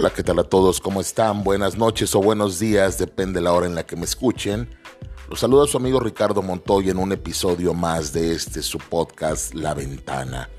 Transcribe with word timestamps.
Hola, 0.00 0.10
¿qué 0.10 0.22
tal 0.22 0.38
a 0.38 0.44
todos? 0.44 0.80
¿Cómo 0.80 1.00
están? 1.00 1.42
Buenas 1.42 1.76
noches 1.76 2.14
o 2.14 2.20
buenos 2.20 2.60
días, 2.60 2.98
depende 2.98 3.40
de 3.40 3.44
la 3.44 3.52
hora 3.52 3.66
en 3.66 3.74
la 3.74 3.84
que 3.84 3.96
me 3.96 4.04
escuchen. 4.04 4.70
Los 5.28 5.40
saluda 5.40 5.66
su 5.66 5.76
amigo 5.76 5.98
Ricardo 5.98 6.40
Montoya 6.40 6.92
en 6.92 6.98
un 6.98 7.10
episodio 7.10 7.74
más 7.74 8.12
de 8.12 8.32
este 8.32 8.62
su 8.62 8.78
podcast 8.78 9.54
La 9.54 9.74
Ventana. 9.74 10.50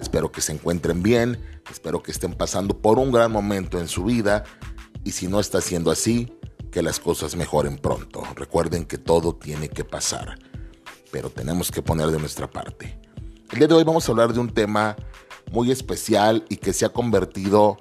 Espero 0.00 0.32
que 0.32 0.40
se 0.40 0.50
encuentren 0.50 1.04
bien, 1.04 1.40
espero 1.70 2.02
que 2.02 2.10
estén 2.10 2.32
pasando 2.32 2.78
por 2.78 2.98
un 2.98 3.12
gran 3.12 3.30
momento 3.30 3.78
en 3.78 3.86
su 3.86 4.02
vida 4.02 4.42
y 5.04 5.12
si 5.12 5.28
no 5.28 5.38
está 5.38 5.60
siendo 5.60 5.92
así, 5.92 6.36
que 6.72 6.82
las 6.82 6.98
cosas 6.98 7.36
mejoren 7.36 7.78
pronto. 7.78 8.24
Recuerden 8.34 8.86
que 8.86 8.98
todo 8.98 9.36
tiene 9.36 9.68
que 9.68 9.84
pasar, 9.84 10.36
pero 11.12 11.30
tenemos 11.30 11.70
que 11.70 11.80
poner 11.80 12.08
de 12.08 12.18
nuestra 12.18 12.50
parte. 12.50 12.98
El 13.52 13.60
día 13.60 13.68
de 13.68 13.74
hoy 13.74 13.84
vamos 13.84 14.08
a 14.08 14.10
hablar 14.10 14.32
de 14.32 14.40
un 14.40 14.50
tema 14.52 14.96
muy 15.52 15.70
especial 15.70 16.44
y 16.48 16.56
que 16.56 16.72
se 16.72 16.86
ha 16.86 16.88
convertido 16.88 17.76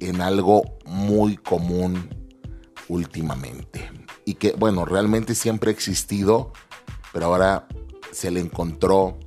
en 0.00 0.20
algo 0.20 0.78
muy 0.84 1.36
común 1.36 2.08
últimamente. 2.88 3.90
Y 4.24 4.34
que, 4.34 4.52
bueno, 4.52 4.84
realmente 4.84 5.34
siempre 5.34 5.70
ha 5.70 5.72
existido, 5.72 6.52
pero 7.12 7.26
ahora 7.26 7.66
se 8.12 8.30
le 8.30 8.40
encontró 8.40 9.18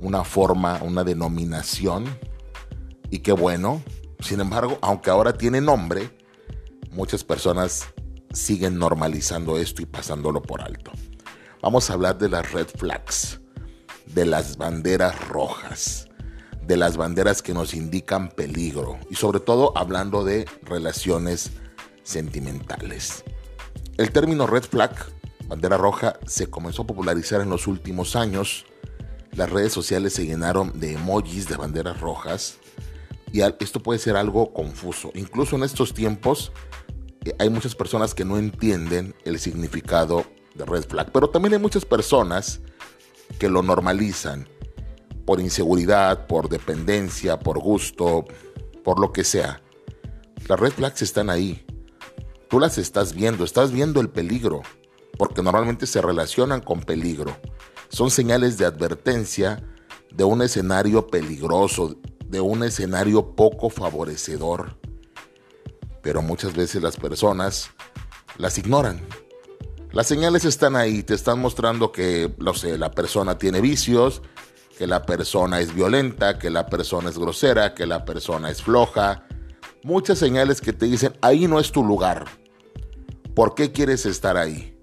una 0.00 0.24
forma, 0.24 0.80
una 0.82 1.04
denominación. 1.04 2.04
Y 3.10 3.20
qué 3.20 3.32
bueno. 3.32 3.82
Sin 4.20 4.40
embargo, 4.40 4.78
aunque 4.82 5.10
ahora 5.10 5.36
tiene 5.36 5.60
nombre, 5.60 6.16
muchas 6.90 7.24
personas 7.24 7.86
siguen 8.32 8.78
normalizando 8.78 9.58
esto 9.58 9.82
y 9.82 9.86
pasándolo 9.86 10.42
por 10.42 10.60
alto. 10.60 10.90
Vamos 11.62 11.88
a 11.88 11.94
hablar 11.94 12.18
de 12.18 12.28
las 12.28 12.52
red 12.52 12.66
flags, 12.66 13.40
de 14.06 14.26
las 14.26 14.56
banderas 14.56 15.28
rojas 15.28 16.05
de 16.66 16.76
las 16.76 16.96
banderas 16.96 17.42
que 17.42 17.54
nos 17.54 17.74
indican 17.74 18.28
peligro 18.28 18.98
y 19.08 19.14
sobre 19.14 19.40
todo 19.40 19.72
hablando 19.76 20.24
de 20.24 20.46
relaciones 20.62 21.52
sentimentales. 22.02 23.24
El 23.96 24.10
término 24.10 24.46
red 24.46 24.64
flag, 24.64 24.92
bandera 25.46 25.76
roja, 25.76 26.18
se 26.26 26.50
comenzó 26.50 26.82
a 26.82 26.86
popularizar 26.86 27.40
en 27.40 27.50
los 27.50 27.66
últimos 27.66 28.16
años. 28.16 28.66
Las 29.32 29.50
redes 29.50 29.72
sociales 29.72 30.12
se 30.12 30.26
llenaron 30.26 30.78
de 30.78 30.94
emojis 30.94 31.48
de 31.48 31.56
banderas 31.56 32.00
rojas 32.00 32.58
y 33.32 33.40
esto 33.40 33.82
puede 33.82 33.98
ser 33.98 34.16
algo 34.16 34.52
confuso. 34.52 35.10
Incluso 35.14 35.56
en 35.56 35.62
estos 35.62 35.94
tiempos 35.94 36.52
eh, 37.24 37.34
hay 37.38 37.50
muchas 37.50 37.74
personas 37.74 38.14
que 38.14 38.24
no 38.24 38.38
entienden 38.38 39.14
el 39.24 39.38
significado 39.38 40.24
de 40.54 40.64
red 40.64 40.84
flag, 40.84 41.12
pero 41.12 41.28
también 41.30 41.54
hay 41.54 41.60
muchas 41.60 41.84
personas 41.84 42.60
que 43.38 43.48
lo 43.48 43.62
normalizan 43.62 44.48
por 45.26 45.40
inseguridad, 45.40 46.26
por 46.26 46.48
dependencia, 46.48 47.38
por 47.38 47.58
gusto, 47.58 48.24
por 48.84 49.00
lo 49.00 49.12
que 49.12 49.24
sea. 49.24 49.60
Las 50.48 50.60
red 50.60 50.70
flags 50.70 51.02
están 51.02 51.28
ahí. 51.28 51.66
Tú 52.48 52.60
las 52.60 52.78
estás 52.78 53.12
viendo, 53.12 53.44
estás 53.44 53.72
viendo 53.72 54.00
el 54.00 54.08
peligro, 54.08 54.62
porque 55.18 55.42
normalmente 55.42 55.86
se 55.86 56.00
relacionan 56.00 56.60
con 56.60 56.80
peligro. 56.80 57.36
Son 57.88 58.10
señales 58.10 58.56
de 58.56 58.66
advertencia 58.66 59.62
de 60.12 60.22
un 60.22 60.42
escenario 60.42 61.08
peligroso, 61.08 61.96
de 62.26 62.40
un 62.40 62.62
escenario 62.62 63.34
poco 63.34 63.68
favorecedor. 63.68 64.78
Pero 66.02 66.22
muchas 66.22 66.54
veces 66.54 66.82
las 66.82 66.96
personas 66.96 67.70
las 68.38 68.58
ignoran. 68.58 69.00
Las 69.90 70.06
señales 70.06 70.44
están 70.44 70.76
ahí, 70.76 71.02
te 71.02 71.14
están 71.14 71.40
mostrando 71.40 71.90
que, 71.90 72.32
no 72.38 72.54
sé, 72.54 72.78
la 72.78 72.90
persona 72.92 73.38
tiene 73.38 73.60
vicios, 73.60 74.22
que 74.76 74.86
la 74.86 75.06
persona 75.06 75.60
es 75.60 75.74
violenta, 75.74 76.38
que 76.38 76.50
la 76.50 76.66
persona 76.66 77.08
es 77.10 77.18
grosera, 77.18 77.74
que 77.74 77.86
la 77.86 78.04
persona 78.04 78.50
es 78.50 78.62
floja. 78.62 79.26
Muchas 79.82 80.18
señales 80.18 80.60
que 80.60 80.72
te 80.72 80.86
dicen, 80.86 81.16
ahí 81.22 81.48
no 81.48 81.58
es 81.58 81.72
tu 81.72 81.82
lugar. 81.82 82.26
¿Por 83.34 83.54
qué 83.54 83.72
quieres 83.72 84.06
estar 84.06 84.36
ahí? 84.36 84.78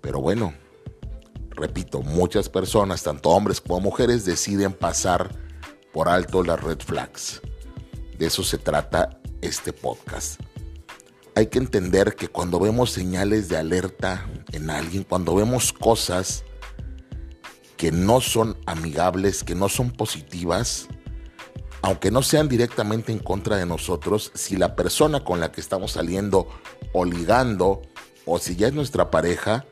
Pero 0.00 0.20
bueno, 0.20 0.52
repito, 1.50 2.02
muchas 2.02 2.48
personas, 2.48 3.02
tanto 3.02 3.30
hombres 3.30 3.60
como 3.60 3.80
mujeres, 3.80 4.24
deciden 4.24 4.72
pasar 4.72 5.30
por 5.92 6.08
alto 6.08 6.42
las 6.42 6.60
red 6.60 6.78
flags. 6.80 7.40
De 8.18 8.26
eso 8.26 8.42
se 8.42 8.58
trata 8.58 9.20
este 9.40 9.72
podcast. 9.72 10.40
Hay 11.34 11.46
que 11.46 11.58
entender 11.58 12.14
que 12.14 12.28
cuando 12.28 12.60
vemos 12.60 12.90
señales 12.90 13.48
de 13.48 13.56
alerta 13.56 14.26
en 14.52 14.68
alguien, 14.68 15.04
cuando 15.04 15.34
vemos 15.34 15.72
cosas 15.72 16.44
que 17.82 17.90
no 17.90 18.20
son 18.20 18.56
amigables, 18.66 19.42
que 19.42 19.56
no 19.56 19.68
son 19.68 19.90
positivas, 19.90 20.86
aunque 21.82 22.12
no 22.12 22.22
sean 22.22 22.48
directamente 22.48 23.10
en 23.10 23.18
contra 23.18 23.56
de 23.56 23.66
nosotros, 23.66 24.30
si 24.34 24.56
la 24.56 24.76
persona 24.76 25.24
con 25.24 25.40
la 25.40 25.50
que 25.50 25.60
estamos 25.60 25.90
saliendo 25.90 26.46
o 26.92 27.04
ligando, 27.04 27.82
o 28.24 28.38
si 28.38 28.54
ya 28.54 28.68
es 28.68 28.72
nuestra 28.72 29.10
pareja, 29.10 29.66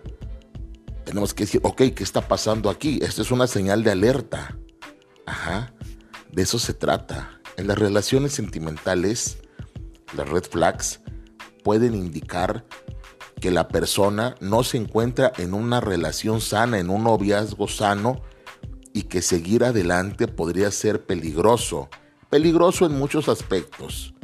tenemos 1.04 1.34
que 1.34 1.44
decir, 1.44 1.60
ok, 1.62 1.82
¿qué 1.94 2.02
está 2.02 2.26
pasando 2.26 2.68
aquí? 2.68 2.98
Esto 3.00 3.22
es 3.22 3.30
una 3.30 3.46
señal 3.46 3.84
de 3.84 3.92
alerta. 3.92 4.58
Ajá, 5.24 5.72
de 6.32 6.42
eso 6.42 6.58
se 6.58 6.74
trata. 6.74 7.40
En 7.56 7.68
las 7.68 7.78
relaciones 7.78 8.32
sentimentales, 8.32 9.38
las 10.16 10.28
red 10.28 10.42
flags 10.42 10.98
pueden 11.62 11.94
indicar 11.94 12.64
que 13.40 13.50
la 13.50 13.68
persona 13.68 14.36
no 14.40 14.62
se 14.62 14.76
encuentra 14.76 15.32
en 15.38 15.54
una 15.54 15.80
relación 15.80 16.40
sana, 16.40 16.78
en 16.78 16.90
un 16.90 17.04
noviazgo 17.04 17.66
sano 17.68 18.20
y 18.92 19.04
que 19.04 19.22
seguir 19.22 19.64
adelante 19.64 20.28
podría 20.28 20.70
ser 20.70 21.04
peligroso. 21.04 21.88
Peligroso 22.28 22.86
en 22.86 22.98
muchos 22.98 23.28
aspectos. 23.28 24.14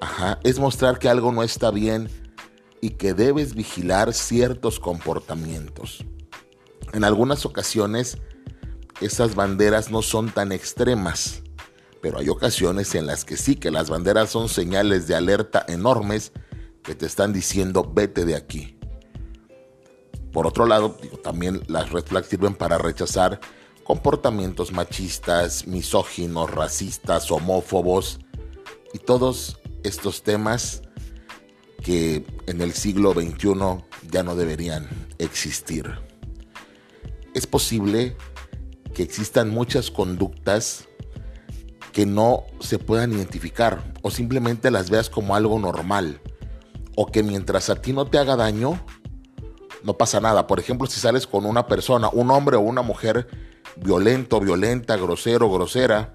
Ajá, 0.00 0.38
es 0.44 0.58
mostrar 0.58 0.98
que 0.98 1.08
algo 1.08 1.32
no 1.32 1.42
está 1.42 1.70
bien 1.70 2.08
y 2.80 2.90
que 2.90 3.14
debes 3.14 3.54
vigilar 3.54 4.12
ciertos 4.12 4.78
comportamientos. 4.78 6.04
En 6.92 7.04
algunas 7.04 7.44
ocasiones, 7.46 8.18
esas 9.00 9.34
banderas 9.34 9.90
no 9.90 10.02
son 10.02 10.30
tan 10.30 10.52
extremas, 10.52 11.42
pero 12.00 12.18
hay 12.18 12.28
ocasiones 12.28 12.94
en 12.94 13.06
las 13.06 13.24
que 13.24 13.36
sí 13.36 13.56
que 13.56 13.70
las 13.70 13.90
banderas 13.90 14.30
son 14.30 14.48
señales 14.48 15.06
de 15.06 15.14
alerta 15.14 15.64
enormes 15.68 16.32
que 16.82 16.94
te 16.94 17.06
están 17.06 17.32
diciendo 17.32 17.90
vete 17.92 18.24
de 18.24 18.36
aquí. 18.36 18.76
Por 20.32 20.46
otro 20.46 20.66
lado, 20.66 20.96
también 21.22 21.62
las 21.66 21.90
red 21.90 22.04
flags 22.04 22.28
sirven 22.28 22.54
para 22.54 22.78
rechazar 22.78 23.40
comportamientos 23.84 24.72
machistas, 24.72 25.66
misóginos, 25.66 26.50
racistas, 26.50 27.30
homófobos 27.30 28.20
y 28.92 28.98
todos 28.98 29.58
estos 29.82 30.22
temas 30.22 30.82
que 31.82 32.24
en 32.46 32.60
el 32.60 32.72
siglo 32.72 33.12
XXI 33.12 33.82
ya 34.10 34.22
no 34.22 34.36
deberían 34.36 34.88
existir. 35.18 35.90
Es 37.34 37.46
posible 37.46 38.16
que 38.94 39.02
existan 39.02 39.50
muchas 39.50 39.90
conductas 39.90 40.88
que 41.92 42.06
no 42.06 42.44
se 42.60 42.78
puedan 42.78 43.12
identificar 43.12 43.92
o 44.02 44.10
simplemente 44.10 44.70
las 44.70 44.90
veas 44.90 45.10
como 45.10 45.34
algo 45.34 45.58
normal 45.58 46.20
o 47.02 47.06
que 47.06 47.22
mientras 47.22 47.70
a 47.70 47.76
ti 47.76 47.94
no 47.94 48.04
te 48.04 48.18
haga 48.18 48.36
daño, 48.36 48.78
no 49.82 49.94
pasa 49.94 50.20
nada. 50.20 50.46
Por 50.46 50.60
ejemplo, 50.60 50.86
si 50.86 51.00
sales 51.00 51.26
con 51.26 51.46
una 51.46 51.66
persona, 51.66 52.10
un 52.12 52.30
hombre 52.30 52.58
o 52.58 52.60
una 52.60 52.82
mujer 52.82 53.26
violento, 53.76 54.38
violenta, 54.38 54.98
grosero, 54.98 55.50
grosera, 55.50 56.12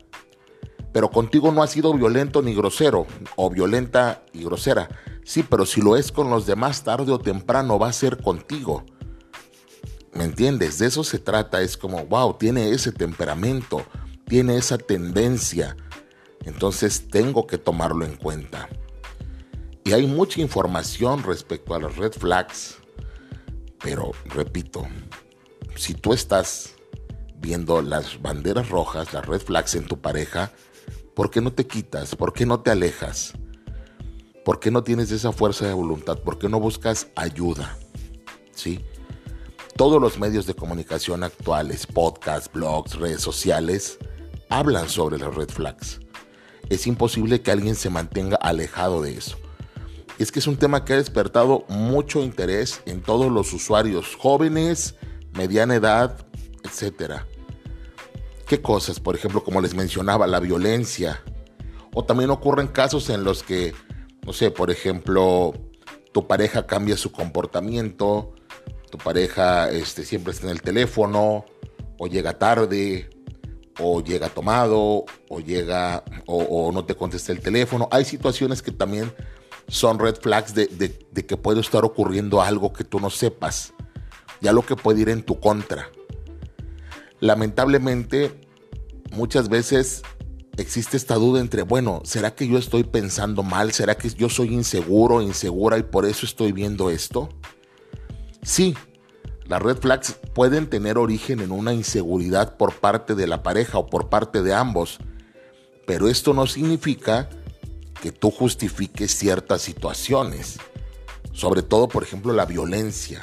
pero 0.94 1.10
contigo 1.10 1.52
no 1.52 1.64
ha 1.64 1.68
sido 1.68 1.92
violento 1.92 2.44
ni 2.44 2.54
grosero, 2.54 3.08
o 3.36 3.50
violenta 3.50 4.26
y 4.32 4.44
grosera. 4.44 4.88
Sí, 5.24 5.42
pero 5.42 5.66
si 5.66 5.82
lo 5.82 5.96
es 5.96 6.12
con 6.12 6.30
los 6.30 6.46
demás, 6.46 6.84
tarde 6.84 7.12
o 7.12 7.18
temprano 7.18 7.80
va 7.80 7.88
a 7.88 7.94
ser 7.94 8.22
contigo. 8.22 8.86
¿Me 10.14 10.24
entiendes? 10.24 10.78
De 10.78 10.86
eso 10.86 11.04
se 11.04 11.18
trata. 11.18 11.64
Es 11.64 11.78
como, 11.78 12.06
wow, 12.06 12.36
tiene 12.38 12.70
ese 12.70 12.92
temperamento, 12.92 13.82
tiene 14.28 14.56
esa 14.56 14.78
tendencia. 14.78 15.76
Entonces 16.44 17.08
tengo 17.08 17.48
que 17.48 17.58
tomarlo 17.58 18.06
en 18.06 18.18
cuenta. 18.18 18.70
Y 19.88 19.94
hay 19.94 20.08
mucha 20.08 20.42
información 20.42 21.22
respecto 21.22 21.76
a 21.76 21.80
las 21.80 21.96
red 21.96 22.12
flags. 22.12 22.78
Pero, 23.84 24.14
repito, 24.26 24.88
si 25.76 25.94
tú 25.94 26.12
estás 26.12 26.74
viendo 27.36 27.84
las 27.84 28.20
banderas 28.20 28.70
rojas, 28.70 29.14
las 29.14 29.28
red 29.28 29.40
flags 29.40 29.76
en 29.76 29.86
tu 29.86 30.02
pareja, 30.02 30.52
¿por 31.14 31.30
qué 31.30 31.40
no 31.40 31.54
te 31.54 31.68
quitas? 31.68 32.16
¿Por 32.16 32.34
qué 32.34 32.48
no 32.48 32.62
te 32.62 32.72
alejas? 32.72 33.34
¿Por 34.44 34.60
qué 34.60 34.72
no 34.72 34.84
tienes 34.84 35.12
esa 35.12 35.32
fuerza 35.32 35.68
de 35.68 35.74
voluntad? 35.74 36.18
¿Por 36.18 36.40
qué 36.40 36.50
no 36.50 36.60
buscas 36.60 37.10
ayuda? 37.16 37.78
¿Sí? 38.56 38.84
Todos 39.78 40.02
los 40.02 40.18
medios 40.18 40.48
de 40.48 40.56
comunicación 40.56 41.24
actuales, 41.24 41.86
podcasts, 41.86 42.52
blogs, 42.52 42.96
redes 42.96 43.22
sociales, 43.22 44.00
hablan 44.50 44.90
sobre 44.90 45.20
las 45.20 45.36
red 45.36 45.50
flags. 45.50 46.00
Es 46.70 46.88
imposible 46.88 47.44
que 47.44 47.52
alguien 47.52 47.76
se 47.76 47.92
mantenga 47.92 48.38
alejado 48.38 49.04
de 49.04 49.16
eso 49.16 49.38
es 50.24 50.32
que 50.32 50.40
es 50.40 50.48
un 50.48 50.58
tema 50.58 50.86
que 50.86 50.94
ha 50.94 50.98
despertado 50.98 51.66
mucho 51.68 52.22
interés 52.22 52.82
en 52.86 53.02
todos 53.02 53.32
los 53.32 53.52
usuarios 53.54 54.16
jóvenes, 54.16 54.96
mediana 55.34 55.76
edad, 55.76 56.26
etc. 56.64 57.22
¿Qué 58.48 58.62
cosas? 58.62 59.00
Por 59.00 59.16
ejemplo, 59.16 59.44
como 59.44 59.62
les 59.62 59.74
mencionaba, 59.74 60.28
la 60.28 60.40
violencia 60.40 61.22
O 61.94 62.06
también 62.06 62.30
ocurren 62.30 62.68
casos 62.68 63.10
en 63.10 63.24
los 63.24 63.44
que, 63.44 63.74
no 64.26 64.34
sé, 64.34 64.52
por 64.52 64.70
ejemplo, 64.70 65.54
tu 66.12 66.28
pareja 66.28 66.66
cambia 66.66 66.98
su 66.98 67.12
comportamiento, 67.12 68.36
tu 68.92 68.98
pareja 68.98 69.70
este, 69.70 70.04
siempre 70.04 70.34
está 70.34 70.48
en 70.48 70.52
el 70.52 70.62
teléfono, 70.62 71.46
o 71.98 72.08
llega 72.08 72.38
tarde, 72.38 73.10
o 73.80 74.02
llega 74.02 74.30
tomado, 74.30 75.06
o 75.30 75.40
llega, 75.40 76.04
o, 76.26 76.72
no 76.72 76.86
te 76.86 76.96
contesta 76.96 77.32
el 77.32 77.42
teléfono. 77.42 77.88
Hay 77.92 78.06
situaciones 78.06 78.62
que 78.62 78.72
también 78.72 79.14
son 79.68 80.00
red 80.00 80.16
flags 80.16 80.54
de, 80.54 80.68
que 81.28 81.38
puede 81.38 81.62
estar 81.62 81.84
ocurriendo 81.86 82.42
algo 82.42 82.74
que 82.74 82.84
tú 82.84 83.00
no 83.00 83.10
sepas, 83.10 83.74
ya 84.42 84.54
lo 84.54 84.66
que 84.66 84.76
puede 84.76 85.02
ir 85.02 85.10
en 85.10 85.24
tu 85.24 85.40
contra. 85.40 85.90
Lamentablemente, 87.20 88.48
muchas 89.12 89.50
veces 89.50 90.04
existe 90.58 90.98
esta 90.98 91.16
duda 91.16 91.40
entre, 91.40 91.64
bueno, 91.64 92.02
¿será 92.04 92.36
que 92.36 92.48
yo 92.48 92.58
estoy 92.58 92.84
pensando 92.84 93.44
mal? 93.44 93.72
¿Será 93.72 93.96
que 93.98 94.10
yo 94.10 94.30
soy 94.30 94.54
inseguro, 94.54 95.22
insegura 95.22 95.78
y 95.78 95.84
por 95.84 96.06
eso 96.06 96.26
estoy 96.26 96.52
viendo 96.52 96.90
esto? 96.90 97.30
Sí, 98.44 98.76
las 99.48 99.62
red 99.62 99.78
flags 99.78 100.20
pueden 100.34 100.68
tener 100.68 100.98
origen 100.98 101.40
en 101.40 101.52
una 101.52 101.74
inseguridad 101.74 102.58
por 102.58 102.74
parte 102.74 103.16
de 103.16 103.28
la 103.28 103.44
pareja 103.44 103.78
o 103.80 103.88
por 103.88 104.10
parte 104.10 104.44
de 104.44 104.54
ambos, 104.54 105.00
pero 105.88 106.08
esto 106.08 106.34
no 106.34 106.48
significa 106.48 107.30
que 108.06 108.12
tú 108.12 108.30
justifiques 108.30 109.18
ciertas 109.18 109.64
situaciones, 109.64 110.60
sobre 111.34 111.64
todo, 111.64 111.88
por 111.88 112.04
ejemplo, 112.04 112.34
la 112.34 112.46
violencia. 112.46 113.20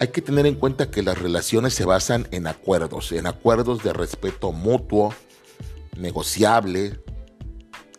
Hay 0.00 0.08
que 0.08 0.20
tener 0.20 0.44
en 0.44 0.56
cuenta 0.56 0.90
que 0.90 1.04
las 1.04 1.16
relaciones 1.16 1.72
se 1.72 1.84
basan 1.84 2.26
en 2.32 2.48
acuerdos, 2.48 3.12
en 3.12 3.28
acuerdos 3.28 3.84
de 3.84 3.92
respeto 3.92 4.50
mutuo, 4.50 5.14
negociable, 5.96 7.00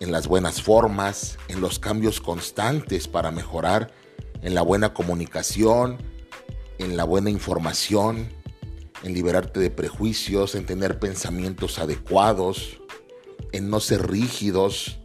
en 0.01 0.11
las 0.11 0.27
buenas 0.27 0.61
formas, 0.61 1.37
en 1.47 1.61
los 1.61 1.79
cambios 1.79 2.19
constantes 2.19 3.07
para 3.07 3.31
mejorar, 3.31 3.93
en 4.41 4.53
la 4.53 4.61
buena 4.61 4.93
comunicación, 4.93 5.99
en 6.79 6.97
la 6.97 7.05
buena 7.05 7.29
información, 7.29 8.27
en 9.03 9.13
liberarte 9.13 9.61
de 9.61 9.71
prejuicios, 9.71 10.55
en 10.55 10.65
tener 10.65 10.99
pensamientos 10.99 11.79
adecuados, 11.79 12.81
en 13.53 13.69
no 13.69 13.79
ser 13.79 14.05
rígidos, 14.11 14.98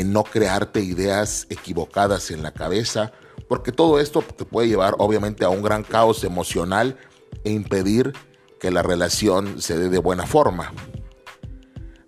en 0.00 0.12
no 0.12 0.24
crearte 0.24 0.80
ideas 0.80 1.46
equivocadas 1.50 2.30
en 2.30 2.42
la 2.42 2.52
cabeza, 2.52 3.12
porque 3.48 3.72
todo 3.72 4.00
esto 4.00 4.22
te 4.22 4.44
puede 4.44 4.68
llevar 4.68 4.94
obviamente 4.98 5.44
a 5.44 5.48
un 5.48 5.62
gran 5.62 5.82
caos 5.82 6.24
emocional 6.24 6.96
e 7.44 7.50
impedir 7.50 8.12
que 8.60 8.70
la 8.70 8.82
relación 8.82 9.60
se 9.60 9.78
dé 9.78 9.88
de 9.88 9.98
buena 9.98 10.26
forma. 10.26 10.72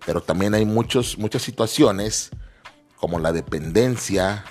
Pero 0.05 0.21
también 0.21 0.53
hay 0.53 0.65
muchos, 0.65 1.17
muchas 1.17 1.41
situaciones 1.41 2.31
como 2.95 3.19
la 3.19 3.33
dependencia, 3.33 4.45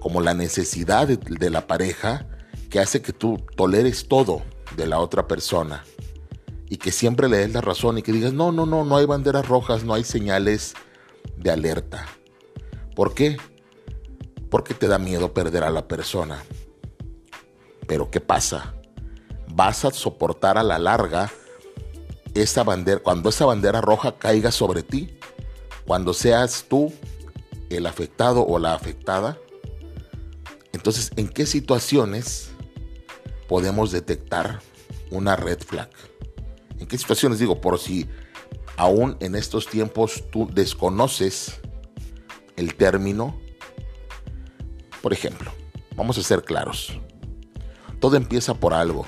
como 0.00 0.20
la 0.20 0.34
necesidad 0.34 1.08
de, 1.08 1.50
la 1.50 1.66
pareja, 1.66 2.26
que 2.70 2.80
hace 2.80 3.02
que 3.02 3.12
tú 3.12 3.44
toleres 3.56 4.06
todo 4.08 4.42
de 4.76 4.86
la 4.86 5.00
otra 5.00 5.26
persona 5.26 5.84
y 6.68 6.76
que 6.76 6.92
siempre 6.92 7.28
le 7.28 7.38
des 7.38 7.52
la 7.52 7.60
razón 7.60 7.98
y 7.98 8.02
que 8.02 8.12
digas, 8.12 8.32
no, 8.32 8.52
no, 8.52 8.66
no, 8.66 8.84
no 8.84 8.96
hay 8.96 9.06
banderas 9.06 9.48
rojas, 9.48 9.84
no 9.84 9.94
hay 9.94 10.04
señales 10.04 10.74
de 11.36 11.50
alerta. 11.50 12.06
¿Por 12.98 13.14
qué? 13.14 13.36
Porque 14.50 14.74
te 14.74 14.88
da 14.88 14.98
miedo 14.98 15.32
perder 15.32 15.62
a 15.62 15.70
la 15.70 15.86
persona. 15.86 16.42
Pero 17.86 18.10
¿qué 18.10 18.20
pasa? 18.20 18.74
Vas 19.54 19.84
a 19.84 19.92
soportar 19.92 20.58
a 20.58 20.64
la 20.64 20.80
larga 20.80 21.30
esa 22.34 22.64
cuando 23.04 23.28
esa 23.28 23.46
bandera 23.46 23.80
roja 23.80 24.18
caiga 24.18 24.50
sobre 24.50 24.82
ti, 24.82 25.16
cuando 25.86 26.12
seas 26.12 26.64
tú 26.68 26.92
el 27.70 27.86
afectado 27.86 28.44
o 28.44 28.58
la 28.58 28.74
afectada, 28.74 29.38
entonces, 30.72 31.12
¿en 31.14 31.28
qué 31.28 31.46
situaciones 31.46 32.50
podemos 33.46 33.92
detectar 33.92 34.58
una 35.12 35.36
red 35.36 35.60
flag? 35.60 35.90
¿En 36.80 36.88
qué 36.88 36.98
situaciones 36.98 37.38
digo? 37.38 37.60
Por 37.60 37.78
si 37.78 38.08
aún 38.76 39.16
en 39.20 39.36
estos 39.36 39.68
tiempos 39.68 40.24
tú 40.32 40.50
desconoces 40.52 41.60
el 42.58 42.74
término. 42.74 43.38
Por 45.00 45.12
ejemplo, 45.12 45.52
vamos 45.96 46.18
a 46.18 46.22
ser 46.22 46.42
claros. 46.42 47.00
Todo 48.00 48.16
empieza 48.16 48.54
por 48.54 48.74
algo. 48.74 49.06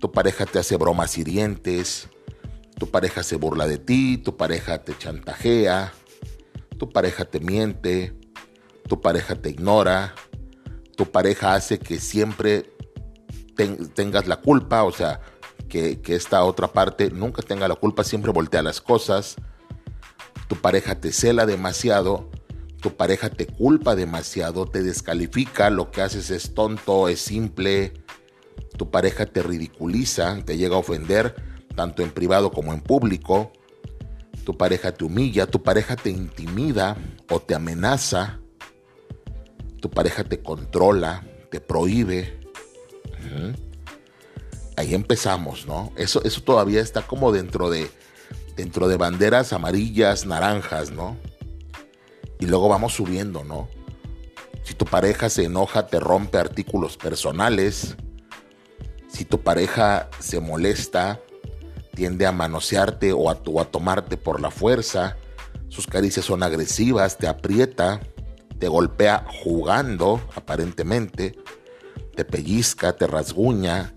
Tu 0.00 0.12
pareja 0.12 0.46
te 0.46 0.58
hace 0.58 0.76
bromas 0.76 1.18
hirientes, 1.18 2.08
tu 2.78 2.90
pareja 2.90 3.22
se 3.22 3.36
burla 3.36 3.66
de 3.66 3.78
ti, 3.78 4.18
tu 4.18 4.36
pareja 4.36 4.84
te 4.84 4.96
chantajea, 4.96 5.92
tu 6.78 6.90
pareja 6.90 7.24
te 7.24 7.40
miente, 7.40 8.14
tu 8.88 9.00
pareja 9.00 9.34
te 9.36 9.50
ignora, 9.50 10.14
tu 10.96 11.10
pareja 11.10 11.54
hace 11.54 11.78
que 11.78 11.98
siempre 11.98 12.70
tengas 13.94 14.26
la 14.26 14.36
culpa, 14.36 14.84
o 14.84 14.92
sea, 14.92 15.22
que, 15.68 16.00
que, 16.02 16.14
esta 16.14 16.44
otra 16.44 16.68
parte 16.68 17.10
nunca 17.10 17.42
tenga 17.42 17.66
la 17.66 17.74
culpa, 17.74 18.04
siempre 18.04 18.30
voltea 18.30 18.62
las 18.62 18.82
cosas, 18.82 19.36
tu 20.46 20.56
pareja 20.56 21.00
te 21.00 21.12
cela 21.12 21.46
demasiado, 21.46 22.30
tu 22.86 22.96
pareja 22.96 23.30
te 23.30 23.48
culpa 23.48 23.96
demasiado, 23.96 24.64
te 24.64 24.80
descalifica, 24.80 25.70
lo 25.70 25.90
que 25.90 26.02
haces 26.02 26.30
es 26.30 26.54
tonto, 26.54 27.08
es 27.08 27.20
simple, 27.20 27.92
tu 28.78 28.92
pareja 28.92 29.26
te 29.26 29.42
ridiculiza, 29.42 30.40
te 30.44 30.56
llega 30.56 30.76
a 30.76 30.78
ofender, 30.78 31.34
tanto 31.74 32.04
en 32.04 32.12
privado 32.12 32.52
como 32.52 32.72
en 32.72 32.80
público. 32.80 33.50
Tu 34.44 34.56
pareja 34.56 34.92
te 34.92 35.04
humilla, 35.04 35.48
tu 35.48 35.64
pareja 35.64 35.96
te 35.96 36.10
intimida 36.10 36.96
o 37.28 37.40
te 37.40 37.56
amenaza. 37.56 38.38
Tu 39.80 39.90
pareja 39.90 40.22
te 40.22 40.40
controla, 40.40 41.26
te 41.50 41.60
prohíbe. 41.60 42.38
Ahí 44.76 44.94
empezamos, 44.94 45.66
¿no? 45.66 45.90
Eso, 45.96 46.22
eso 46.22 46.40
todavía 46.40 46.82
está 46.82 47.02
como 47.02 47.32
dentro 47.32 47.68
de, 47.68 47.90
dentro 48.54 48.86
de 48.86 48.96
banderas 48.96 49.52
amarillas, 49.52 50.24
naranjas, 50.24 50.92
¿no? 50.92 51.16
Y 52.38 52.46
luego 52.46 52.68
vamos 52.68 52.94
subiendo, 52.94 53.44
¿no? 53.44 53.68
Si 54.62 54.74
tu 54.74 54.84
pareja 54.84 55.28
se 55.28 55.44
enoja, 55.44 55.86
te 55.86 56.00
rompe 56.00 56.38
artículos 56.38 56.96
personales. 56.96 57.96
Si 59.08 59.24
tu 59.24 59.40
pareja 59.40 60.10
se 60.18 60.40
molesta, 60.40 61.20
tiende 61.94 62.26
a 62.26 62.32
manosearte 62.32 63.12
o 63.12 63.30
a, 63.30 63.36
tomarte 63.36 64.16
por 64.16 64.40
la 64.40 64.50
fuerza. 64.50 65.16
Sus 65.68 65.86
caricias 65.86 66.26
son 66.26 66.42
agresivas, 66.42 67.16
te 67.16 67.28
aprieta, 67.28 68.00
te 68.58 68.68
golpea 68.68 69.24
jugando, 69.42 70.20
aparentemente, 70.34 71.38
te 72.14 72.24
pellizca, 72.24 72.96
te 72.96 73.06
rasguña, 73.06 73.94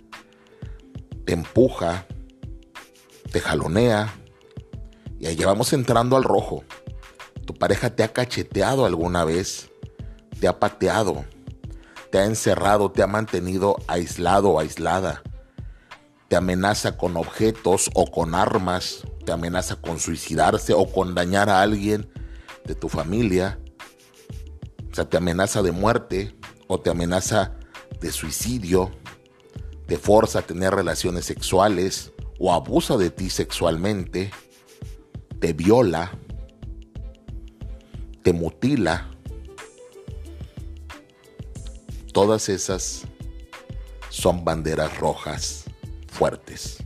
te 1.25 1.33
empuja, 1.33 2.05
te 3.31 3.39
jalonea. 3.39 4.13
Y 5.19 5.25
ahí 5.25 5.35
vamos 5.43 5.73
entrando 5.73 6.15
al 6.15 6.23
rojo. 6.23 6.63
Tu 7.49 7.55
pareja 7.55 7.89
te 7.89 8.03
ha 8.03 8.13
cacheteado 8.13 8.85
alguna 8.85 9.25
vez, 9.25 9.71
te 10.39 10.47
ha 10.47 10.59
pateado, 10.59 11.25
te 12.11 12.19
ha 12.19 12.25
encerrado, 12.25 12.91
te 12.91 13.01
ha 13.01 13.07
mantenido 13.07 13.77
aislado 13.87 14.51
o 14.51 14.59
aislada 14.59 15.23
te 16.29 16.35
amenaza 16.35 16.95
con 16.95 17.17
objetos 17.17 17.89
o 17.95 18.05
con 18.05 18.35
armas, 18.35 19.03
te 19.25 19.31
amenaza 19.31 19.77
con 19.77 19.99
suicidarse 19.99 20.73
o 20.73 20.85
con 20.85 21.15
dañar 21.15 21.49
a 21.49 21.61
alguien 21.61 22.07
de 22.65 22.75
tu 22.75 22.87
familia, 22.87 23.59
o 24.91 24.95
sea, 24.95 25.09
te 25.09 25.17
amenaza 25.17 25.63
de 25.63 25.71
muerte 25.71 26.35
o 26.67 26.79
te 26.79 26.91
amenaza 26.91 27.55
de 27.99 28.11
suicidio, 28.11 28.91
te 29.87 29.97
forza 29.97 30.39
a 30.39 30.41
tener 30.43 30.75
relaciones 30.75 31.25
sexuales 31.25 32.13
o 32.37 32.53
abusa 32.53 32.95
de 32.95 33.09
ti 33.09 33.31
sexualmente, 33.31 34.29
te 35.39 35.53
viola, 35.53 36.11
te 38.29 38.33
mutila. 38.33 39.09
Todas 42.13 42.47
esas 42.47 43.05
son 44.09 44.45
banderas 44.45 44.99
rojas 44.99 45.65
fuertes. 46.05 46.77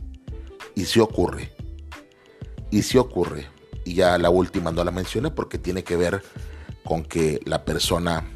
Y 0.74 0.86
si 0.86 1.00
ocurre. 1.00 1.52
Y 2.70 2.80
si 2.80 2.96
ocurre. 2.96 3.46
Y 3.84 3.92
ya 3.92 4.16
la 4.16 4.30
última 4.30 4.72
no 4.72 4.82
la 4.84 4.90
mencioné 4.90 5.30
porque 5.32 5.58
tiene 5.58 5.84
que 5.84 5.98
ver 5.98 6.22
con 6.82 7.04
que 7.04 7.40
la 7.44 7.66
persona 7.66 8.26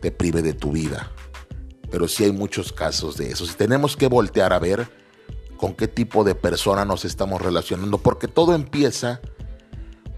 te 0.00 0.10
prive 0.10 0.40
de 0.40 0.54
tu 0.54 0.72
vida. 0.72 1.12
Pero 1.90 2.08
sí 2.08 2.24
hay 2.24 2.32
muchos 2.32 2.72
casos 2.72 3.18
de 3.18 3.30
eso. 3.30 3.44
Y 3.44 3.48
tenemos 3.48 3.94
que 3.94 4.06
voltear 4.06 4.54
a 4.54 4.58
ver 4.58 4.88
con 5.58 5.74
qué 5.74 5.86
tipo 5.86 6.24
de 6.24 6.34
persona 6.34 6.86
nos 6.86 7.04
estamos 7.04 7.42
relacionando. 7.42 7.98
Porque 7.98 8.26
todo 8.26 8.54
empieza 8.54 9.20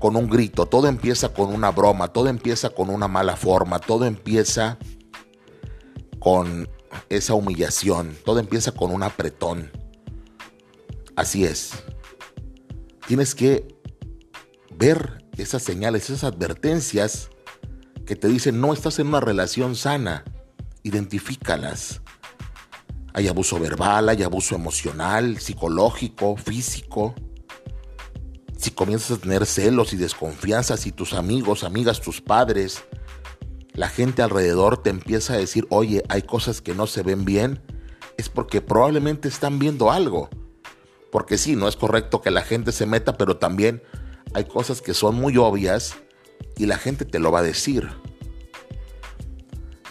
con 0.00 0.16
un 0.16 0.28
grito, 0.28 0.66
todo 0.66 0.88
empieza 0.88 1.28
con 1.28 1.54
una 1.54 1.70
broma, 1.70 2.08
todo 2.08 2.28
empieza 2.28 2.70
con 2.70 2.90
una 2.90 3.06
mala 3.06 3.36
forma, 3.36 3.78
todo 3.78 4.06
empieza 4.06 4.78
con 6.18 6.68
esa 7.08 7.34
humillación, 7.34 8.16
todo 8.24 8.40
empieza 8.40 8.72
con 8.72 8.90
un 8.90 9.02
apretón. 9.02 9.70
Así 11.14 11.44
es. 11.44 11.72
Tienes 13.06 13.34
que 13.34 13.76
ver 14.74 15.24
esas 15.36 15.62
señales, 15.62 16.04
esas 16.04 16.24
advertencias 16.24 17.28
que 18.06 18.16
te 18.16 18.28
dicen 18.28 18.60
no 18.60 18.72
estás 18.72 18.98
en 18.98 19.08
una 19.08 19.20
relación 19.20 19.76
sana. 19.76 20.24
Identifícalas. 20.82 22.00
Hay 23.12 23.28
abuso 23.28 23.58
verbal, 23.60 24.08
hay 24.08 24.22
abuso 24.22 24.54
emocional, 24.54 25.38
psicológico, 25.38 26.36
físico. 26.36 27.14
Si 28.60 28.72
comienzas 28.72 29.12
a 29.16 29.20
tener 29.22 29.46
celos 29.46 29.94
y 29.94 29.96
desconfianza, 29.96 30.76
si 30.76 30.92
tus 30.92 31.14
amigos, 31.14 31.64
amigas, 31.64 32.02
tus 32.02 32.20
padres, 32.20 32.84
la 33.72 33.88
gente 33.88 34.20
alrededor 34.20 34.82
te 34.82 34.90
empieza 34.90 35.32
a 35.32 35.38
decir, 35.38 35.66
oye, 35.70 36.02
hay 36.10 36.20
cosas 36.20 36.60
que 36.60 36.74
no 36.74 36.86
se 36.86 37.02
ven 37.02 37.24
bien, 37.24 37.62
es 38.18 38.28
porque 38.28 38.60
probablemente 38.60 39.28
están 39.28 39.58
viendo 39.58 39.90
algo. 39.90 40.28
Porque 41.10 41.38
sí, 41.38 41.56
no 41.56 41.68
es 41.68 41.76
correcto 41.76 42.20
que 42.20 42.30
la 42.30 42.42
gente 42.42 42.70
se 42.72 42.84
meta, 42.84 43.16
pero 43.16 43.38
también 43.38 43.82
hay 44.34 44.44
cosas 44.44 44.82
que 44.82 44.92
son 44.92 45.14
muy 45.14 45.38
obvias 45.38 45.96
y 46.58 46.66
la 46.66 46.76
gente 46.76 47.06
te 47.06 47.18
lo 47.18 47.32
va 47.32 47.38
a 47.38 47.42
decir. 47.42 47.88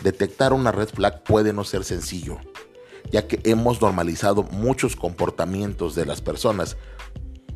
Detectar 0.03 0.53
una 0.53 0.71
red 0.71 0.89
flag 0.89 1.23
puede 1.23 1.53
no 1.53 1.63
ser 1.63 1.83
sencillo, 1.83 2.37
ya 3.11 3.27
que 3.27 3.39
hemos 3.45 3.81
normalizado 3.81 4.43
muchos 4.43 4.95
comportamientos 4.95 5.95
de 5.95 6.05
las 6.05 6.21
personas. 6.21 6.77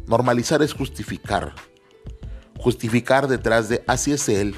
Normalizar 0.08 0.62
es 0.62 0.74
justificar. 0.74 1.54
Justificar 2.60 3.28
detrás 3.28 3.70
de 3.70 3.84
así 3.88 4.12
es 4.12 4.28
él, 4.30 4.56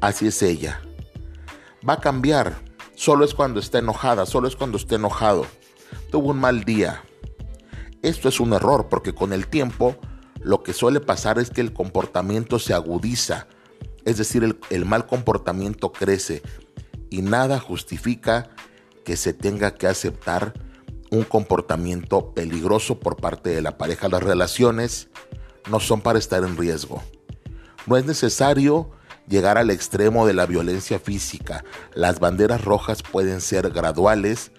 así 0.00 0.26
es 0.26 0.42
ella. 0.42 0.80
Va 1.86 1.94
a 1.94 2.00
cambiar. 2.00 2.56
Solo 2.94 3.24
es 3.24 3.34
cuando 3.34 3.60
está 3.60 3.78
enojada, 3.78 4.26
solo 4.26 4.48
es 4.48 4.56
cuando 4.56 4.76
está 4.76 4.96
enojado. 4.96 5.46
Tuvo 6.10 6.30
un 6.30 6.40
mal 6.40 6.64
día. 6.64 7.02
Esto 8.02 8.28
es 8.28 8.40
un 8.40 8.52
error 8.52 8.88
porque 8.88 9.14
con 9.14 9.32
el 9.32 9.46
tiempo 9.46 9.96
lo 10.40 10.62
que 10.62 10.72
suele 10.72 11.00
pasar 11.00 11.38
es 11.38 11.50
que 11.50 11.60
el 11.60 11.72
comportamiento 11.72 12.58
se 12.58 12.74
agudiza. 12.74 13.46
Es 14.04 14.18
decir, 14.18 14.44
el, 14.44 14.58
el 14.70 14.84
mal 14.84 15.06
comportamiento 15.06 15.92
crece 15.92 16.42
y 17.10 17.22
nada 17.22 17.58
justifica 17.58 18.50
que 19.04 19.16
se 19.16 19.32
tenga 19.32 19.74
que 19.74 19.86
aceptar 19.86 20.52
un 21.10 21.24
comportamiento 21.24 22.34
peligroso 22.34 22.98
por 23.00 23.16
parte 23.16 23.50
de 23.50 23.62
la 23.62 23.78
pareja. 23.78 24.08
Las 24.08 24.22
relaciones 24.22 25.08
no 25.70 25.80
son 25.80 26.00
para 26.00 26.18
estar 26.18 26.44
en 26.44 26.56
riesgo. 26.56 27.02
No 27.86 27.96
es 27.96 28.04
necesario 28.04 28.90
llegar 29.28 29.58
al 29.58 29.70
extremo 29.70 30.26
de 30.26 30.34
la 30.34 30.46
violencia 30.46 30.98
física. 30.98 31.64
Las 31.94 32.20
banderas 32.20 32.64
rojas 32.64 33.02
pueden 33.02 33.40
ser 33.40 33.70
graduales 33.70 34.52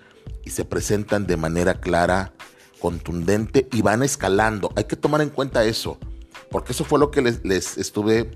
y 0.46 0.52
se 0.52 0.66
presentan 0.66 1.28
de 1.28 1.38
manera 1.38 1.80
clara, 1.80 2.34
contundente 2.80 3.68
y 3.72 3.82
van 3.82 4.04
escalando. 4.04 4.72
Hay 4.76 4.86
que 4.86 4.96
tomar 4.96 5.22
en 5.22 5.30
cuenta 5.30 5.64
eso, 5.64 5.98
porque 6.50 6.72
eso 6.72 6.84
fue 6.84 7.00
lo 7.00 7.12
que 7.12 7.22
les, 7.22 7.78
estuve 7.78 8.32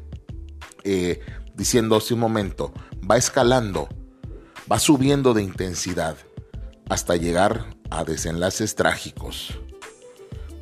eh, 0.83 1.19
diciendo 1.55 1.95
hace 1.95 2.13
un 2.13 2.19
momento. 2.19 2.73
Va 3.09 3.17
escalando 3.17 3.87
va 4.71 4.79
subiendo 4.79 5.33
de 5.33 5.43
intensidad 5.43 6.17
hasta 6.89 7.15
llegar 7.15 7.75
a 7.99 8.03
desenlaces 8.03 8.75
trágicos. 8.75 9.59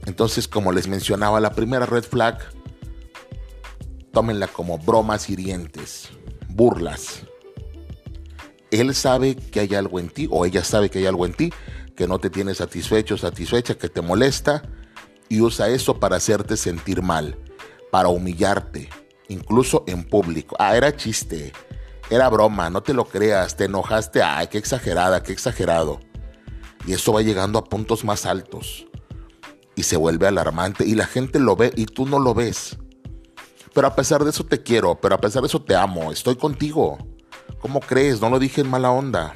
Entonces, 0.05 0.47
como 0.47 0.71
les 0.71 0.87
mencionaba, 0.87 1.39
la 1.39 1.53
primera 1.53 1.85
red 1.85 2.03
flag, 2.03 2.39
tómenla 4.11 4.47
como 4.47 4.77
bromas 4.77 5.29
hirientes, 5.29 6.09
burlas. 6.49 7.23
Él 8.71 8.95
sabe 8.95 9.35
que 9.35 9.59
hay 9.59 9.75
algo 9.75 9.99
en 9.99 10.09
ti, 10.09 10.27
o 10.31 10.45
ella 10.45 10.63
sabe 10.63 10.89
que 10.89 10.99
hay 10.99 11.05
algo 11.05 11.25
en 11.25 11.33
ti, 11.33 11.53
que 11.95 12.07
no 12.07 12.19
te 12.19 12.29
tiene 12.29 12.55
satisfecho, 12.55 13.17
satisfecha, 13.17 13.75
que 13.75 13.89
te 13.89 14.01
molesta, 14.01 14.63
y 15.29 15.41
usa 15.41 15.69
eso 15.69 15.99
para 15.99 16.17
hacerte 16.17 16.57
sentir 16.57 17.01
mal, 17.01 17.37
para 17.91 18.09
humillarte, 18.09 18.89
incluso 19.27 19.83
en 19.87 20.03
público. 20.03 20.55
Ah, 20.59 20.75
era 20.75 20.95
chiste 20.95 21.53
era 22.11 22.27
broma, 22.27 22.69
no 22.69 22.83
te 22.83 22.93
lo 22.93 23.05
creas, 23.05 23.55
te 23.55 23.65
enojaste, 23.65 24.21
ay, 24.21 24.47
qué 24.47 24.57
exagerada, 24.57 25.23
qué 25.23 25.31
exagerado. 25.31 26.01
Y 26.85 26.93
eso 26.93 27.13
va 27.13 27.21
llegando 27.21 27.59
a 27.59 27.63
puntos 27.63 28.03
más 28.03 28.25
altos. 28.25 28.87
Y 29.75 29.83
se 29.83 29.97
vuelve 29.97 30.27
alarmante 30.27 30.85
y 30.85 30.95
la 30.95 31.05
gente 31.05 31.39
lo 31.39 31.55
ve 31.55 31.71
y 31.75 31.85
tú 31.85 32.05
no 32.05 32.19
lo 32.19 32.33
ves. 32.33 32.77
Pero 33.73 33.87
a 33.87 33.95
pesar 33.95 34.23
de 34.23 34.31
eso 34.31 34.43
te 34.43 34.61
quiero, 34.61 34.99
pero 34.99 35.15
a 35.15 35.21
pesar 35.21 35.41
de 35.41 35.47
eso 35.47 35.61
te 35.61 35.75
amo, 35.75 36.11
estoy 36.11 36.35
contigo. 36.35 36.97
¿Cómo 37.59 37.79
crees? 37.79 38.19
No 38.19 38.29
lo 38.29 38.39
dije 38.39 38.61
en 38.61 38.69
mala 38.69 38.91
onda. 38.91 39.33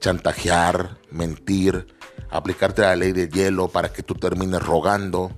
Chantajear, 0.00 0.98
mentir, 1.10 1.86
aplicarte 2.30 2.82
la 2.82 2.96
ley 2.96 3.12
del 3.12 3.28
hielo 3.28 3.68
para 3.68 3.92
que 3.92 4.02
tú 4.02 4.14
termines 4.14 4.62
rogando. 4.62 5.30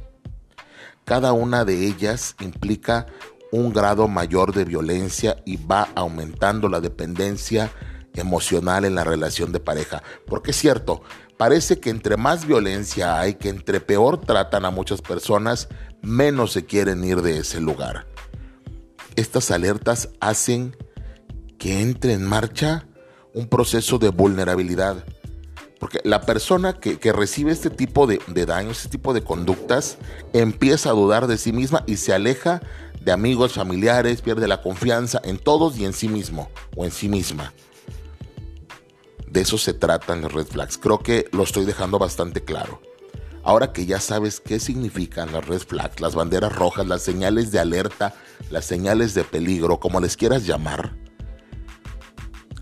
Cada 1.05 1.33
una 1.33 1.65
de 1.65 1.87
ellas 1.87 2.35
implica 2.41 3.07
un 3.53 3.73
grado 3.73 4.09
mayor 4.09 4.55
de 4.55 4.65
violencia 4.65 5.37
y 5.45 5.57
va 5.57 5.89
aumentando 5.95 6.69
la 6.69 6.81
dependencia 6.81 7.71
emocional 8.17 8.85
en 8.85 8.95
la 8.95 9.05
relación 9.05 9.53
de 9.53 9.61
pareja. 9.61 10.03
Porque 10.27 10.51
es 10.51 10.57
cierto, 10.57 11.03
parece 11.37 11.81
que 11.81 11.91
entre 11.91 12.17
más 12.17 12.47
violencia 12.47 13.19
hay, 13.19 13.35
que 13.35 13.49
entre 13.49 13.81
peor 13.81 14.21
tratan 14.21 14.65
a 14.65 14.71
muchas 14.71 15.03
personas, 15.03 15.69
menos 16.03 16.53
se 16.53 16.65
quieren 16.65 17.05
ir 17.05 17.23
de 17.23 17.39
ese 17.39 17.61
lugar. 17.61 18.07
Estas 19.17 19.51
alertas 19.51 20.11
hacen 20.21 20.77
que 21.59 21.81
entre 21.81 22.13
en 22.13 22.25
marcha 22.25 22.87
un 23.35 23.49
proceso 23.49 23.99
de 23.99 24.11
vulnerabilidad. 24.11 25.05
Porque 25.79 26.01
la 26.05 26.23
persona 26.23 26.75
que, 26.81 27.13
recibe 27.13 27.53
este 27.53 27.69
tipo 27.69 28.07
de, 28.07 28.21
de 28.29 28.47
daños, 28.47 28.79
este 28.79 28.91
tipo 28.91 29.13
de 29.13 29.23
conductas, 29.23 29.99
empieza 30.33 30.91
a 30.91 30.95
dudar 30.95 31.27
de 31.27 31.37
sí 31.37 31.53
misma 31.53 31.85
y 31.87 31.99
se 31.99 32.15
aleja 32.15 32.63
de 33.07 33.13
amigos, 33.13 33.53
familiares, 33.53 34.21
pierde 34.21 34.49
la 34.49 34.63
confianza 34.63 35.21
en 35.23 35.39
todos 35.39 35.79
y 35.79 35.85
en 35.85 35.93
sí 35.93 36.09
mismo 36.09 36.51
o 36.75 36.85
en 36.85 36.91
sí 36.91 37.09
misma. 37.09 37.53
De 39.37 39.43
eso 39.43 39.59
se 39.59 39.75
tratan 39.75 40.23
los 40.23 40.33
red 40.33 40.47
flags. 40.47 40.79
Creo 40.79 41.01
que 41.01 41.29
lo 41.31 41.43
estoy 41.43 41.67
dejando 41.67 41.99
bastante 41.99 42.43
claro. 42.43 42.81
Ahora 43.43 43.71
que 43.71 43.85
ya 43.85 44.01
sabes 44.01 44.41
qué 44.41 44.59
significan 44.59 45.31
las 45.31 45.47
red 45.47 45.61
flags, 45.61 46.01
las 46.01 46.15
banderas 46.15 46.57
rojas, 46.57 46.87
las 46.87 47.03
señales 47.03 47.53
de 47.53 47.59
alerta, 47.59 48.15
las 48.49 48.65
señales 48.65 49.13
de 49.13 49.25
peligro, 49.25 49.79
como 49.79 50.01
les 50.01 50.17
quieras 50.17 50.47
llamar, 50.47 50.97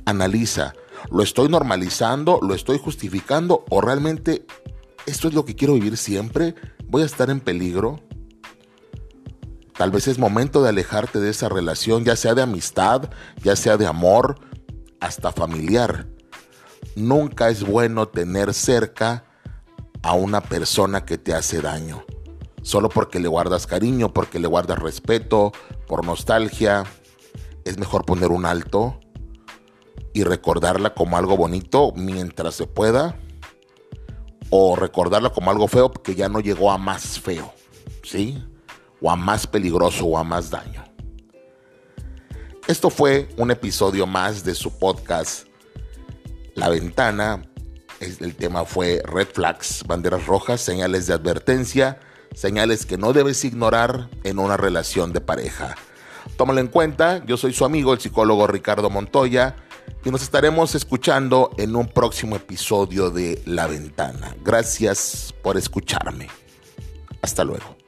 analiza, 0.05 0.75
¿lo 1.13 1.23
estoy 1.23 1.49
normalizando? 1.49 2.41
¿Lo 2.43 2.57
estoy 2.57 2.81
justificando? 2.81 3.65
¿O 3.71 3.81
realmente 3.81 4.45
esto 5.07 5.29
es 5.29 5.35
lo 5.35 5.45
que 5.45 5.55
quiero 5.55 5.75
vivir 5.75 5.97
siempre? 5.97 6.57
¿Voy 6.89 7.03
a 7.03 7.07
estar 7.07 7.31
en 7.31 7.39
peligro? 7.39 8.01
Tal 9.79 9.93
vez 9.93 10.09
es 10.09 10.19
momento 10.19 10.61
de 10.61 10.71
alejarte 10.71 11.21
de 11.21 11.31
esa 11.31 11.49
relación, 11.49 12.05
ya 12.05 12.17
sea 12.17 12.35
de 12.35 12.43
amistad, 12.43 13.11
ya 13.45 13.55
sea 13.55 13.77
de 13.77 13.87
amor, 13.87 14.41
hasta 14.99 15.31
familiar. 15.31 16.09
Nunca 16.97 17.49
es 17.49 17.65
bueno 17.65 18.09
tener 18.09 18.55
cerca 18.55 19.25
a 20.03 20.15
una 20.15 20.41
persona 20.41 21.05
que 21.05 21.19
te 21.19 21.35
hace 21.35 21.61
daño. 21.61 22.05
Solo 22.63 22.89
porque 22.89 23.19
le 23.19 23.29
guardas 23.29 23.67
cariño, 23.67 24.13
porque 24.13 24.39
le 24.39 24.47
guardas 24.47 24.79
respeto, 24.79 25.53
por 25.87 26.05
nostalgia. 26.05 26.85
Es 27.65 27.79
mejor 27.79 28.05
poner 28.05 28.31
un 28.31 28.47
alto 28.47 29.01
y 30.13 30.25
recordarla 30.25 30.95
como 30.95 31.17
algo 31.17 31.37
bonito 31.37 31.93
mientras 31.97 32.55
se 32.55 32.67
pueda. 32.67 33.19
O 34.51 34.77
recordarla 34.77 35.31
como 35.31 35.51
algo 35.51 35.69
feo 35.69 35.91
porque 35.91 36.15
ya 36.15 36.29
no 36.29 36.41
llegó 36.41 36.71
a 36.71 36.79
más 36.79 37.19
feo. 37.19 37.53
¿Sí? 38.03 38.43
o 39.05 39.11
a 39.11 39.17
más 39.17 39.47
peligroso 39.47 40.07
o 40.07 40.17
a 40.17 40.25
más 40.25 40.49
daño. 40.49 40.83
Esto 42.67 42.89
fue 42.89 43.29
un 43.37 43.51
episodio 43.51 44.07
más 44.07 44.43
de 44.43 44.55
su 44.55 44.79
podcast 44.79 45.47
La 46.55 46.69
Ventana. 46.69 47.43
El 48.01 48.35
tema 48.35 48.65
fue 48.65 49.03
Red 49.05 49.29
Flags, 49.33 49.85
banderas 49.87 50.27
rojas, 50.27 50.61
señales 50.61 51.07
de 51.07 51.15
advertencia, 51.15 52.01
señales 52.35 52.85
que 52.85 52.99
no 52.99 53.13
debes 53.13 53.45
ignorar 53.45 54.11
en 54.25 54.39
una 54.39 54.57
relación 54.57 55.13
de 55.13 55.21
pareja. 55.21 55.77
Tómalo 56.37 56.61
en 56.61 56.69
cuenta, 56.69 57.25
yo 57.25 57.37
soy 57.37 57.53
su 57.53 57.65
amigo, 57.65 57.93
el 57.93 58.01
psicólogo 58.01 58.47
Ricardo 58.47 58.91
Montoya, 58.91 59.57
y 60.05 60.11
nos 60.11 60.23
estaremos 60.23 60.75
escuchando 60.75 61.51
en 61.57 61.77
un 61.77 61.89
próximo 61.89 62.37
episodio 62.37 63.11
de 63.11 63.41
La 63.47 63.67
Ventana. 63.67 64.35
Gracias 64.45 65.35
por 65.43 65.57
escucharme. 65.57 66.29
Hasta 67.23 67.45
luego. 67.45 67.84